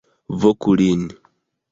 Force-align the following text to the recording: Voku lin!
Voku 0.43 0.71
lin! 0.79 1.03